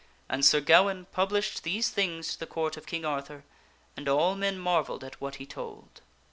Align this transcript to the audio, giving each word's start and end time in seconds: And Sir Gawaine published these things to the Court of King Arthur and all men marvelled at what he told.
And 0.27 0.43
Sir 0.43 0.61
Gawaine 0.61 1.05
published 1.11 1.61
these 1.61 1.89
things 1.89 2.33
to 2.33 2.39
the 2.39 2.47
Court 2.47 2.75
of 2.75 2.87
King 2.87 3.05
Arthur 3.05 3.43
and 3.95 4.09
all 4.09 4.33
men 4.33 4.57
marvelled 4.57 5.03
at 5.03 5.21
what 5.21 5.35
he 5.35 5.45
told. 5.45 6.01